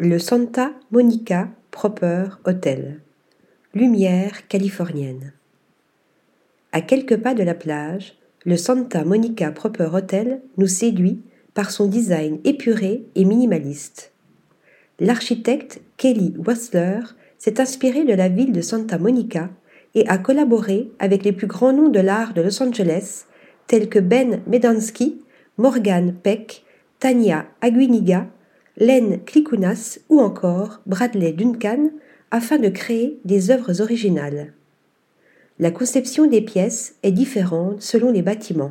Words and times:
Le 0.00 0.20
Santa 0.20 0.70
Monica 0.92 1.48
Proper 1.72 2.26
Hotel. 2.44 3.00
Lumière 3.74 4.46
californienne. 4.46 5.32
À 6.70 6.82
quelques 6.82 7.16
pas 7.16 7.34
de 7.34 7.42
la 7.42 7.54
plage, 7.54 8.16
le 8.44 8.56
Santa 8.56 9.02
Monica 9.02 9.50
Proper 9.50 9.88
Hotel 9.92 10.40
nous 10.56 10.68
séduit 10.68 11.20
par 11.52 11.72
son 11.72 11.88
design 11.88 12.38
épuré 12.44 13.06
et 13.16 13.24
minimaliste. 13.24 14.12
L'architecte 15.00 15.80
Kelly 15.96 16.32
Wassler 16.46 17.00
s'est 17.38 17.60
inspiré 17.60 18.04
de 18.04 18.14
la 18.14 18.28
ville 18.28 18.52
de 18.52 18.60
Santa 18.60 18.98
Monica 18.98 19.50
et 19.96 20.06
a 20.06 20.16
collaboré 20.16 20.92
avec 21.00 21.24
les 21.24 21.32
plus 21.32 21.48
grands 21.48 21.72
noms 21.72 21.88
de 21.88 21.98
l'art 21.98 22.34
de 22.34 22.42
Los 22.42 22.62
Angeles, 22.62 23.24
tels 23.66 23.88
que 23.88 23.98
Ben 23.98 24.42
Medansky, 24.46 25.24
Morgan 25.56 26.14
Peck, 26.14 26.62
Tania 27.00 27.46
Aguiniga, 27.60 28.28
Len 28.80 29.18
Klikounas 29.24 29.98
ou 30.08 30.20
encore 30.20 30.80
Bradley 30.86 31.32
Duncan 31.32 31.90
afin 32.30 32.58
de 32.58 32.68
créer 32.68 33.18
des 33.24 33.50
œuvres 33.50 33.80
originales. 33.80 34.52
La 35.58 35.72
conception 35.72 36.28
des 36.28 36.42
pièces 36.42 36.94
est 37.02 37.10
différente 37.10 37.82
selon 37.82 38.12
les 38.12 38.22
bâtiments. 38.22 38.70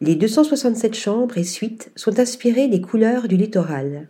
Les 0.00 0.14
267 0.14 0.94
chambres 0.94 1.38
et 1.38 1.42
suites 1.42 1.90
sont 1.96 2.20
inspirées 2.20 2.68
des 2.68 2.80
couleurs 2.80 3.26
du 3.26 3.36
littoral. 3.36 4.06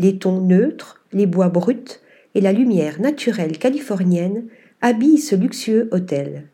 Les 0.00 0.18
tons 0.18 0.40
neutres, 0.40 1.00
les 1.12 1.26
bois 1.26 1.48
bruts 1.48 2.00
et 2.34 2.40
la 2.40 2.52
lumière 2.52 3.00
naturelle 3.00 3.58
californienne 3.58 4.46
habillent 4.80 5.18
ce 5.18 5.36
luxueux 5.36 5.88
hôtel. 5.92 6.48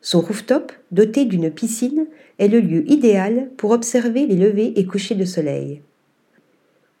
Son 0.00 0.22
rooftop, 0.22 0.72
doté 0.90 1.26
d'une 1.26 1.50
piscine, 1.50 2.06
est 2.38 2.48
le 2.48 2.60
lieu 2.60 2.90
idéal 2.90 3.50
pour 3.58 3.72
observer 3.72 4.24
les 4.24 4.36
levées 4.36 4.72
et 4.76 4.86
couchers 4.86 5.16
de 5.16 5.26
soleil. 5.26 5.82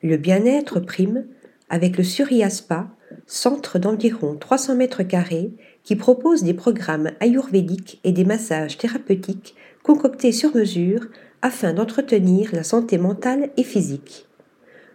Le 0.02 0.16
bien-être 0.16 0.78
prime 0.78 1.26
avec 1.68 1.96
le 1.96 2.04
Surya 2.04 2.50
Spa, 2.50 2.88
centre 3.26 3.80
d'environ 3.80 4.36
300 4.36 4.76
mètres 4.76 5.02
carrés 5.02 5.50
qui 5.82 5.96
propose 5.96 6.44
des 6.44 6.54
programmes 6.54 7.10
ayurvédiques 7.18 8.00
et 8.04 8.12
des 8.12 8.24
massages 8.24 8.78
thérapeutiques 8.78 9.56
concoctés 9.82 10.30
sur 10.30 10.54
mesure 10.54 11.08
afin 11.42 11.72
d'entretenir 11.72 12.50
la 12.52 12.62
santé 12.62 12.96
mentale 12.96 13.50
et 13.56 13.64
physique. 13.64 14.26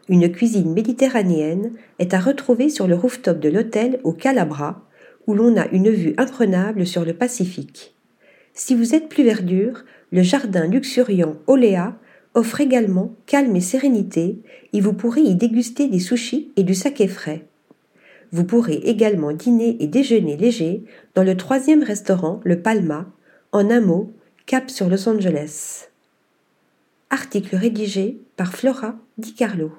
Une 0.08 0.32
cuisine 0.32 0.74
méditerranéenne 0.74 1.74
est 2.00 2.14
à 2.14 2.20
retrouver 2.20 2.70
sur 2.70 2.88
le 2.88 2.96
rooftop 2.96 3.40
de 3.40 3.50
l'hôtel 3.50 4.00
au 4.04 4.14
Calabra, 4.14 4.88
où 5.28 5.34
l'on 5.34 5.58
a 5.58 5.68
une 5.70 5.90
vue 5.90 6.14
imprenable 6.18 6.86
sur 6.86 7.04
le 7.04 7.14
Pacifique. 7.14 7.94
Si 8.54 8.74
vous 8.76 8.96
êtes 8.96 9.10
plus 9.10 9.24
verdure, 9.24 9.84
le 10.12 10.22
jardin 10.22 10.68
luxuriant 10.68 11.36
Oléa 11.48 11.98
offre 12.34 12.62
également 12.62 13.14
calme 13.26 13.56
et 13.56 13.62
sérénité 13.62 14.40
et 14.74 14.82
vous 14.82 14.94
pourrez 14.94 15.22
y 15.22 15.36
déguster 15.36 15.88
des 15.88 16.00
sushis 16.00 16.52
et 16.56 16.64
du 16.64 16.74
saké 16.74 17.08
frais. 17.08 17.48
Vous 18.32 18.46
pourrez 18.46 18.76
également 18.76 19.32
dîner 19.32 19.78
et 19.80 19.88
déjeuner 19.88 20.38
léger 20.38 20.84
dans 21.14 21.24
le 21.24 21.38
troisième 21.38 21.84
restaurant, 21.84 22.42
le 22.44 22.62
Palma, 22.62 23.06
en 23.52 23.70
un 23.70 23.82
mot, 23.82 24.12
cap 24.48 24.72
sur 24.72 24.90
Los 24.90 25.08
Angeles. 25.08 25.90
Article 27.12 27.56
rédigé 27.56 28.18
par 28.36 28.54
Flora 28.54 28.96
Di 29.20 29.36
Carlo. 29.36 29.72